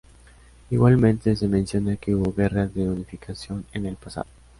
Igualmente 0.71 1.35
se 1.35 1.47
menciona 1.47 1.95
que 1.95 2.15
hubo 2.15 2.33
guerras 2.33 2.73
de 2.73 2.89
unificación 2.89 3.65
en 3.71 3.85
el 3.85 3.97
pasado. 3.97 4.25